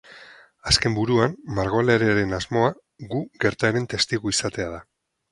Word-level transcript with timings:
Azken 0.69 0.93
buruan, 0.99 1.35
margolariaren 1.59 2.33
asmoa 2.37 2.71
gu 3.11 3.19
gertaeren 3.45 3.85
testigu 3.93 4.33
izatea 4.37 4.67
da. 4.77 4.81